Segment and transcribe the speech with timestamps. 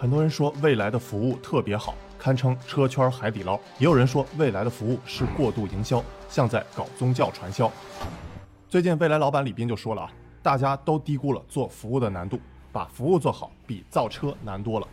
[0.00, 7.68] 很多人说未来的服务特别好，堪称车圈海底捞；也有人说未来的服务是过度营销，像在搞宗教传销。
[8.68, 12.38] 最近未来老板李斌就说了啊，大家都低估了做服务的难度，
[12.70, 14.86] 把服务做好比造车难多了。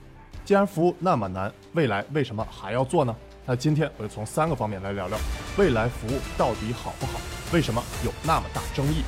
[0.44, 3.16] 既然服务那么难，未来为什么还要做呢？
[3.46, 5.16] 那今天我就从三个方面来聊聊
[5.56, 7.20] 未来服务到底好不好，
[7.54, 9.04] 为什么有那么大争议。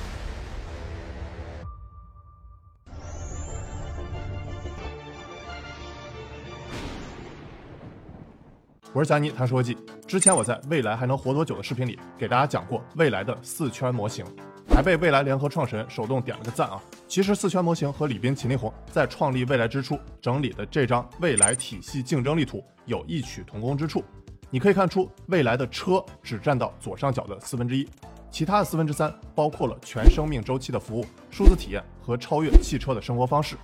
[8.94, 9.78] 我是佳妮，谈说技。
[10.08, 14.26] 之前我在未来还能活多久的视频里给大家讲过未来的四圈模型，
[14.70, 16.82] 还被未来联合创始人手动点了个赞啊。
[17.06, 24.04] 其实四圈模型和李斌、秦力宏在创立未来之初整理的这张未来体系竞争力图有异曲同工之处。
[24.50, 27.88] 你可以看出，未来的车只占到左上角的四分之一，
[28.32, 33.58] 其他的四分之三包括了全生命周期的服务、数字体验和超越汽车的生活方式，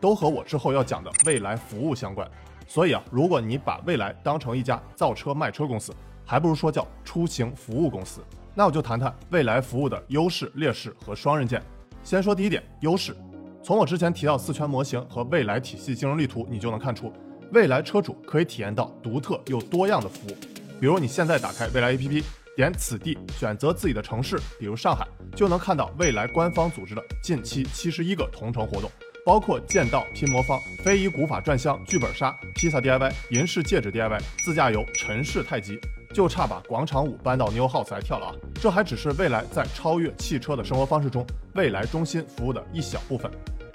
[0.00, 2.30] 都和我之后要讲的未来服务相关。
[2.66, 8.20] 所以啊，如果你把未来当成一家造车卖车公司，还不如说叫出行服务公司。
[8.54, 11.62] 那我就谈谈未来服务的优势、劣势和双刃剑。
[12.02, 13.16] 先说第一点，优势。
[13.62, 17.12] 从我之前提到四圈模型和未来体系竞争力图，你就能看出，
[17.52, 20.36] 未来车主可以体验到独特又多样的服务。
[20.80, 22.22] 比如你现在打开未来 APP，
[22.56, 28.90] 点此地，选择自己的城市，比如上海，就能看到未来官方组织的近期七十一个同城活动。
[29.26, 35.80] 包括剑道、拼魔方、非遗古法转香、剧本杀、披萨 DIY、银饰戒指 DIY、自驾游、陈氏太极，
[36.14, 38.34] 就差把广场舞搬到 New House 来跳了啊！
[38.54, 43.28] 这还只是未来在超越汽车的生活方式中，未来中心服务的一小部分。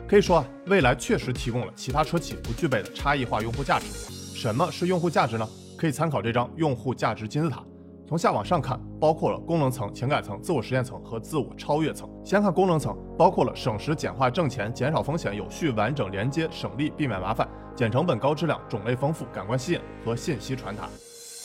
[0.08, 3.88] 可以说啊，未来确实提供了其他车企不具备的差异化用户价值。
[4.34, 5.46] 什么是用户价值呢？
[5.78, 7.62] 可以参考这张用户价值金字塔。
[8.12, 12.09] 从下往上看，包括了功能层、情感层、自我实现层和自我超越层。
[12.26, 20.90] 先看功能层，包括了省时、简化、挣钱、减少风险、有序、完整、连接、省力、避免麻烦、减成本、高质量、种类丰富、感官吸引和信息传达。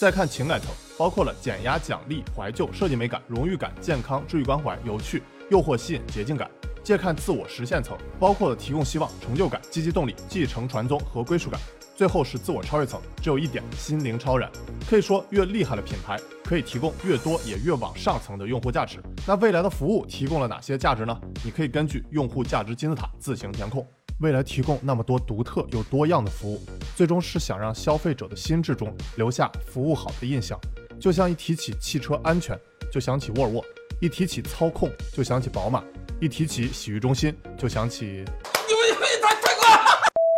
[0.00, 6.50] 再看情感层，包括了减压、奖励、怀旧、设计美感、荣誉感、健康、治愈关怀、有趣、诱惑、吸引、捷径感。
[6.82, 11.60] 再看自我实现层，包括了提供希望、成就感、积极动力、继承传宗和归属感。
[11.96, 14.50] 最后是自我超越层，只有一点心灵超然。
[14.88, 18.98] 可以说，越厉害的品牌可以提供越多也越往上层的用户价值。
[19.26, 21.18] 那未来的服务提供了哪些价值呢？
[21.42, 23.84] 你可以根据用户价值金字塔自行填空。
[24.20, 26.60] 未来提供那么多独特又多样的服务，
[26.94, 30.58] 最终是想让消费者的心智中留下服务好的印象。
[31.00, 32.58] 就像一提起汽车安全，
[32.92, 33.62] 就想起沃尔沃；
[34.00, 35.82] 一提起操控，就想起宝马；
[36.20, 38.24] 一提起洗浴中心，就想起。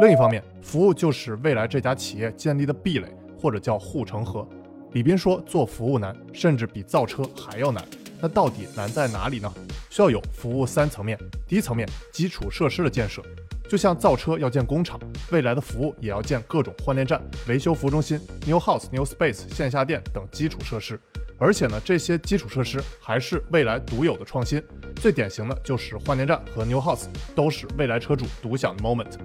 [0.01, 4.49] 另一方面，服务就是未来这家企业建立的壁垒，或者叫护城河。
[4.93, 7.85] 李斌说，做服务难，甚至比造车还要难。
[8.21, 9.53] 那到底难在哪里呢？
[9.91, 11.19] 需要有服务三层面。
[11.49, 13.21] 第一层面，基础设施的建设，
[13.69, 15.01] 就像造车要建工厂，
[15.33, 21.01] 未来的服务也要建各种换电站、维修服务中心、New House、New Space、线下店等基础设施。
[21.39, 24.63] 而且呢，这些基础设施还是未来独有的创新。
[24.95, 29.19] 最典型的就是换电站和 New House，都是未来车主独享的 moment。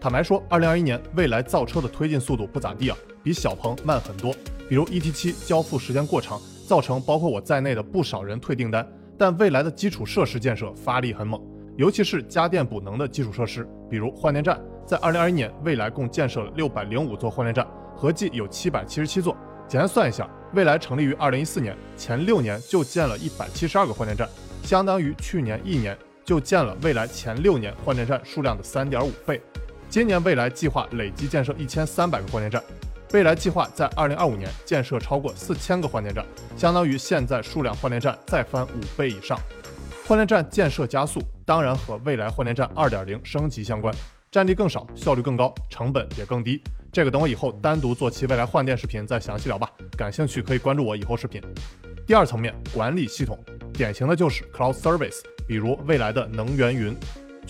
[0.00, 4.34] 坦白说，二零二一年未来造车的推进速度不咋地啊，比小鹏慢很多。
[4.66, 8.86] 比如 ET 七交付时间过长，造成包括我在内的不少人退订单。
[9.18, 11.38] 但未来的基础设施建设发力很猛，
[11.76, 19.36] 尤其是家电补能的基础设施，比如换电站，在二零二一年未来共建设了六百零五座换电站，合计有七百七十七座。
[19.68, 24.26] 简单算一下，未来成立于二零一四年，前六年就建了一百七十二个换电站，
[24.62, 25.94] 相当于去年一年
[26.24, 29.38] 就建了未来前六年换电站数量的三点五倍。
[29.90, 32.62] 今年未来计划累计建设一千三百个换电站，
[33.12, 36.24] 未来计划在二零二五年建设超过四千个换电站，
[36.56, 39.36] 相当于现在数量换电站再翻五倍以上。
[40.06, 43.92] 换电站建设加速，当然和未来换电站二点零升级相关，
[44.30, 46.62] 占地更少，效率更高，成本也更低。
[46.92, 49.68] 这个等我以后单独做期未来换电视频再详细聊吧，
[49.98, 51.42] 感兴趣可以关注我以后视频。
[52.06, 53.36] 第二层面，管理系统，
[53.72, 55.18] 典型的就是 cloud service，
[55.48, 56.96] 比如未来的能源云。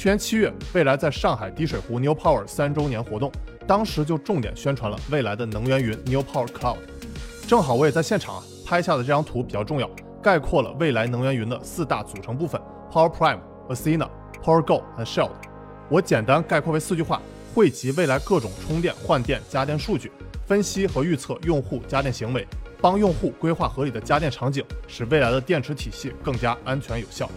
[0.01, 3.31] 去年七月，未来在上海滴水湖 New Power 三周年活动，
[3.67, 6.79] 当时就重点宣传了未来的能源云 New Power Cloud。
[7.47, 9.87] 正好我也在现场啊，拍下的这张图比较重要，
[10.23, 12.59] 概括了未来能源云的四大组成部分
[12.91, 14.09] ：Power Prime、Athena、
[14.43, 15.33] Power Go 和 Shield。
[15.91, 17.21] 我简单概括为四句话：
[17.55, 20.11] 汇集未来各种充电、换电、家电数据，
[20.47, 22.49] 分析和预测用户家电行为，
[22.81, 27.31] 帮用户规划合理的家电场景，使未来的电池体系更加安全有效。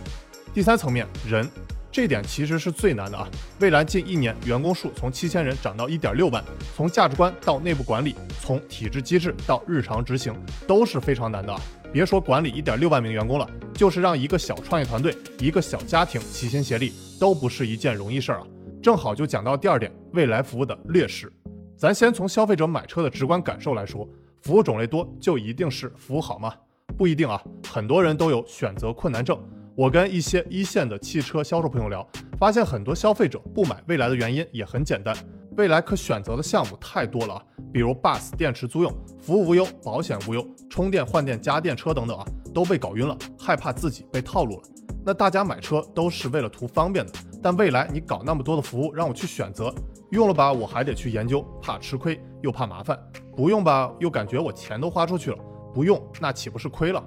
[0.53, 1.45] 第三层面，人。
[1.93, 3.29] 这点其实是最难的啊！
[3.59, 6.43] 未来近一年，员工数从七千人涨到一点六万，
[6.75, 10.33] 从价值观到内部管理，从体制机制到日常执行，
[10.65, 11.61] 都是非常难的啊！
[11.91, 18.47] 别说管理一点六万名员工了，就是让一个小创业团队、一个小家庭齐心协力，都不是一件容易事儿啊！
[18.81, 21.31] 正好就讲到第二点，未来服务的劣势。
[21.77, 24.09] 咱先从消费者买车的直观感受来说，
[24.41, 26.55] 服务种类多就一定是服务好吗？
[26.97, 27.39] 不一定啊，
[27.71, 29.39] 很多人都有选择困难症。
[29.75, 35.15] 我跟一些一线的汽车销售朋友聊，发现很多消费者不买蔚来的原因也很简单，
[35.57, 42.23] 蔚来可选择的项目太多了啊，比如 bus 电池租用、服务无忧、保险无忧、充电换电家电车等等啊，
[42.53, 44.63] 都被搞晕了，害怕自己被套路了。
[45.03, 47.11] 那大家买车都是为了图方便的，
[47.41, 49.73] 但未来你搞那么多的服务让我去选择，
[50.11, 52.95] 用了吧我还得去研究，怕吃亏又怕麻烦；
[53.35, 55.37] 不用吧又感觉我钱都花出去了，
[55.73, 57.03] 不用那岂不是亏了？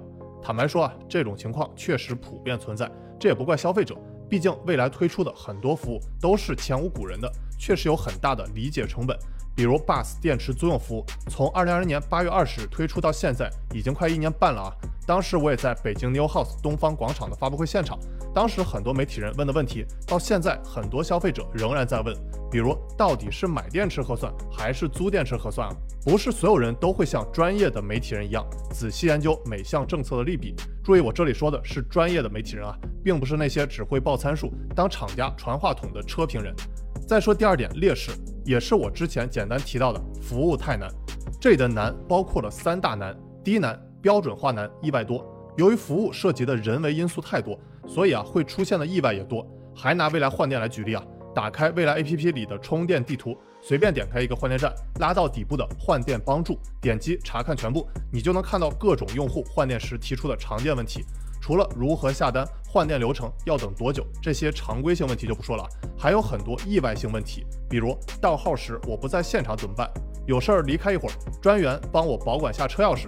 [0.47, 2.89] 坦白说啊，这种情况确实普遍存在，
[3.19, 3.93] 这也不怪消费者，
[4.29, 7.29] 毕竟未来推出的很多服务都是前无古人的，
[7.59, 9.13] 确实有很大的理解成本。
[9.53, 14.71] 比如 bus 电池租用服务，从二零二零年八月二十日推出到现在，已经快一年半了啊。
[15.05, 17.99] 当时我也在北京 New House 东方广场的发布会现场，
[18.33, 22.15] 当时很多媒体人问的问题，到现在很多消费者仍然在问，
[22.49, 25.75] 比如到底是买电池合算还是租电池合算啊？
[26.05, 30.55] 不是所有人都会像专业的媒体人一样仔细研究每项政策的利弊。
[30.83, 32.73] 注意，我这里说的是专业的媒体人啊，
[33.03, 36.55] 并不是那些只会报参数、当厂家传话筒的车评人。
[37.07, 38.11] 再说第二点劣势，
[38.45, 40.89] 也是我之前简单提到的，服务太难。
[41.39, 45.25] 这里的难包括了三大难：第一难、标准化难、意外多。
[45.57, 49.45] 由于服务涉及的人为因素太多，所以啊会出现的意外也多。
[49.75, 51.03] 还拿未来换电来举例啊，
[51.37, 61.05] 打开未来 APP 里的充电地图，随便点开一个换电站，拉到底部的换电帮助，点击查看全部，你就能看到各种用户换电时提出的常见问题。
[61.39, 65.63] 除了如何下单、换电流程要等多久这些常规性问题就不说了，
[65.95, 69.87] 还有很多意外性问题，比如到号时我不在现场怎么办？
[70.25, 73.05] 有事儿离开一会儿，专员帮我保管下车钥匙。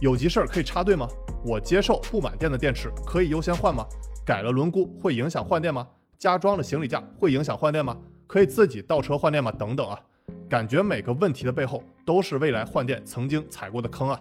[0.00, 1.08] 有急事儿可以插队吗？
[1.44, 3.84] 我接受不满电的电池可以优先换吗？
[4.24, 5.84] 改了轮毂会影响换电吗？
[6.22, 7.98] 加装了行李架会影响换电吗？
[8.28, 9.50] 可以自己倒车换电吗？
[9.50, 9.98] 等等啊，
[10.48, 14.20] 感觉每个问题的背后都是未来换电曾经踩过的坑啊。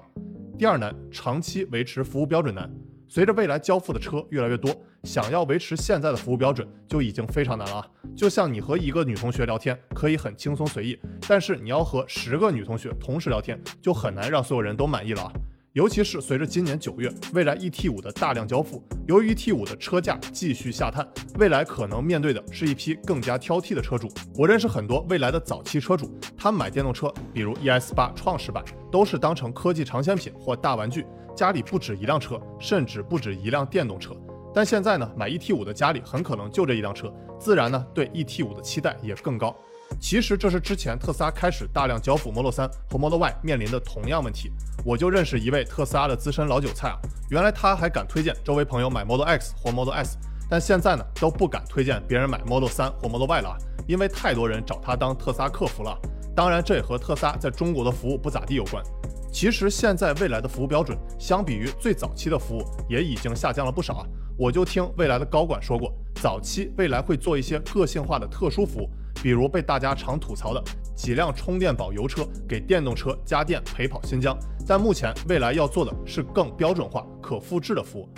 [0.57, 2.67] 第二难，长期维持服务标准难。
[3.07, 7.87] 随着未来交付的车越来越多，想要维持现在的服务标准就已经非常难了啊。
[8.17, 10.97] 就像你和一个女同学聊天可以很轻松随意，
[11.29, 15.31] 但是你要和十个女同学同时聊天，就很难让所有人都满意了啊。
[15.73, 21.07] 尤其是随着今年九月未来 ET 五的大量交付，由于 ET 五的车价继续下探，
[21.39, 24.09] 未来可能面对的是一批更加挑剔的车主。
[24.35, 31.05] 我认识很多未来的早期车主，他们买电动车，比如 ES 八创始版，都是当成科技尝鲜品或大玩具。
[31.33, 34.13] 家里不止一辆车，甚至不止一辆电动车。
[34.53, 37.09] 但现在呢，买 ET 五的家里很可能就这一辆车，
[37.39, 39.55] 自然呢对 ET 五的期待也更高。
[39.99, 44.51] 其实这是之前特斯拉开始大量交付 Model 3和 Model Y 面临的同样问题。
[44.83, 46.97] 我就认识一位特斯拉的资深老韭菜啊，
[47.29, 50.17] 原来他还敢推荐周围朋友买 Model X 或 Model S，
[50.49, 53.57] 但现在呢都不敢推荐别人买 Model 3或 Model Y 了，
[53.87, 55.97] 因为太多人找他当特斯拉客服了。
[56.35, 58.83] 当然，这也和特斯拉在中国的服务不咋地有关。
[59.31, 64.05] 其实现在未来的服务标准，相比于最早期的服务，也已经下降了不少啊。
[64.37, 68.89] 我就听未来的高管说过，早期未来会做一些个性化的特殊服务，
[69.21, 70.63] 比如被大家常吐槽的
[70.95, 74.37] 几辆充电宝油车给电动车加电陪跑新疆。
[74.67, 78.09] 但目前未来要做的是更标准化、可复制的服务，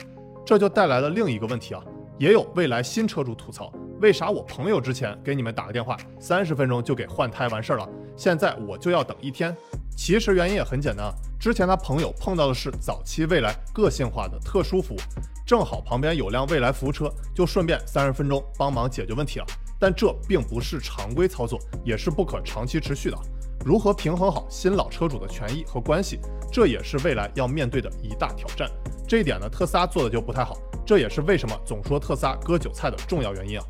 [0.45, 1.84] 这就带来了另一个问题啊。
[2.19, 9.56] 也有未来新车主吐槽，为啥我朋友之前给你们打个电话，三十分钟就给换胎完事儿了，现在我就要等一天？
[9.98, 14.97] 其实原因也很简单啊，之前他朋友碰到的是早期未来个性化的特殊服务，
[15.45, 19.45] 正好旁边有辆未来服务车，就顺便三十分钟帮忙解决问题了。
[19.83, 23.18] 但这并不是常规操作，也是不可长期持续的。
[23.66, 28.71] 如何平衡好新老车主的权益和关系，这也是未来要面对的一大挑战。
[29.06, 33.66] 这一点呢，特斯拉做的就不太好，这也是为什么总说特斯拉割韭菜的重要原因啊。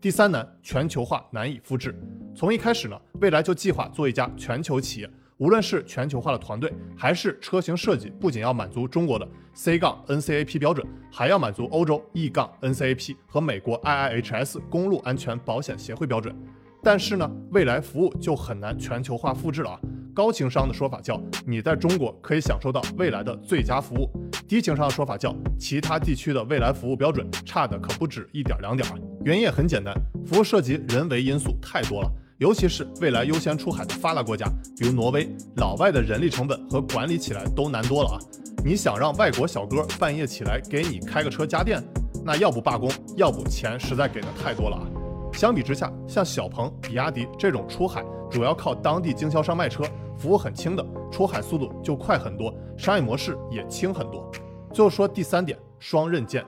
[0.00, 1.94] 第三难，全球化难以复制。
[2.34, 5.10] 从一开始呢，未来就计划做一家全球企业。
[5.38, 16.34] 无论是全球化的团队，还是车型设计，不仅要满足中国的 C 杠 NCAP 标准，还要满足欧洲 E 杠 NCAP 和美国 IIHS 公路安全保险协会标准。
[16.82, 19.80] 但是呢，未来服务就很难全球化复制了啊。
[20.12, 24.10] 高情商的说法叫你在中国可以享受到未来的最佳服务，
[24.48, 28.96] 低情商的说法叫其他地区的未来服务标准差的可不止一点两点啊。
[29.24, 29.94] 原因也很简单，
[30.26, 32.12] 服务涉及人为因素太多了。
[32.38, 34.46] 尤其是未来优先出海的发达国家，
[34.78, 38.16] 比如挪威，老外的人力成本和管理起来都难多了啊！
[38.64, 41.82] 你想让外国小哥半夜起来给你开个车加电，
[42.24, 44.86] 那要不罢工，要不钱实在给的太多了啊！
[45.32, 49.82] 相比之下，像小鹏、比亚迪这种出海主要靠当地经销商卖车，
[50.16, 54.30] 服务很轻的，出海速度就快很多，商业模式也轻很多。
[54.72, 56.44] 最后说第三点，双刃剑。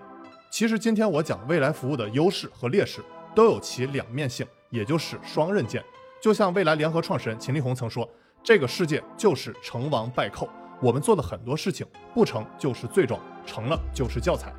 [0.53, 3.01] 其实今天我讲未来服务的优势和劣势，
[3.35, 4.47] 都有其两面性。
[4.71, 5.85] 也就是双刃剑，
[6.23, 8.09] 就像未来联合创始人秦力红曾说
[8.43, 10.49] ：“这个世界就是成王败寇，
[10.81, 14.53] 我们做的很多事情不成就是罪状，成了就是教材。”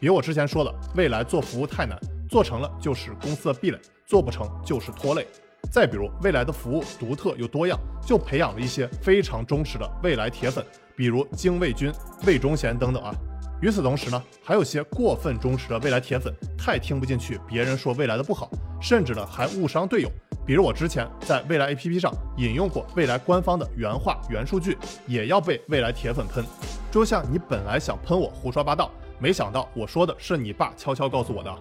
[0.00, 1.98] 比如我之前说的，未来做服务太难，
[2.28, 5.26] 做成了就是公司的壁垒，做不成就是拖累。
[5.70, 10.64] 再比如未来的服务独特又多样，就培养了一些非常忠实的未来铁粉，
[10.96, 11.92] 比如精卫军、
[12.24, 13.12] 魏忠贤等等啊。
[13.60, 18.48] 与此同时呢，还有些过分忠实的未来铁粉，太听不进去别人说未来的不好，
[18.80, 20.08] 甚至呢还误伤队友。
[20.46, 26.44] 比如我之前在未来 APP 上引用过未来官方的原话原数据，也要被未来铁粉喷。
[26.90, 31.52] 就像你本来想喷我胡说八道，没想到我说的是你爸悄悄告诉我的。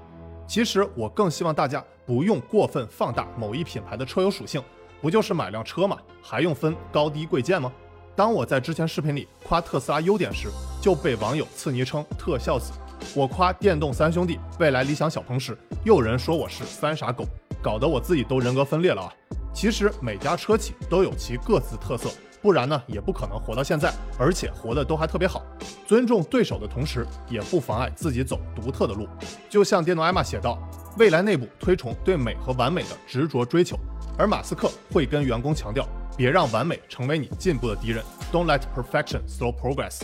[0.48, 4.64] 其实我更希望大家不用过分放大某一品牌的车友属性，
[5.02, 5.98] 不就是买辆车吗？
[6.22, 7.72] 还用分高低贵贱吗？
[8.16, 10.48] 当我在之前视频里夸特斯拉优点时，
[10.88, 12.72] 就被网友赐昵称“特效子”；
[13.14, 17.26] 我夸电动三兄弟未来理想小鹏时，又有人说我是三傻狗，
[17.62, 19.14] 搞得我自己都人格分裂了啊！
[19.54, 22.10] 其实每家车企都有其各自特色，
[22.42, 25.44] 不然呢也不可能活到现在，而且活得都还特别好。
[25.86, 29.10] 尊重对手的同时，也不妨碍自己走独特的路。
[29.50, 30.58] 就像电动艾玛写道
[30.98, 33.78] ：“未来内部推崇对美和完美的执着追求，
[34.18, 38.02] 而马斯克会跟员工强调。”别让完美成为你进步的敌人。
[38.32, 40.00] Don't let perfection slow progress。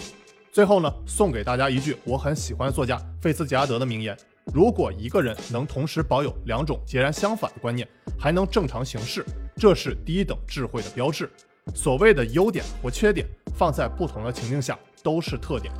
[0.53, 4.15] 最后呢，送给大家一句我很喜欢作家费茨杰拉德的名言：
[4.53, 7.87] 如果一个人能同时保有两种截然相反的观念，
[8.19, 11.27] 还能正常行事，这是低等智慧的标志。
[11.73, 13.25] 所谓的优点或缺点，
[13.57, 15.73] 放在不同的情境下都是特点。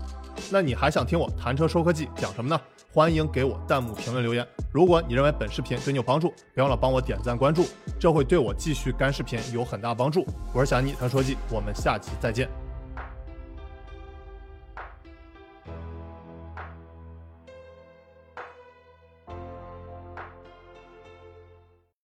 [0.50, 2.60] 那你还想听我谈车说科技讲什么呢？
[2.92, 4.44] 欢迎给我弹幕评论留言。
[4.72, 7.68] 如果你认为本视频对你有帮助，别忘了帮我点赞关注，
[8.00, 10.26] 这会对我继续干视频有很大帮助。
[10.52, 12.63] 我是小安妮谈说技，我们下期再见。